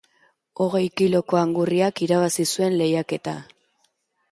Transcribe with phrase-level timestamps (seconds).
[0.63, 3.39] Hogei kiloko angurriak irabazi zuen lehiaketa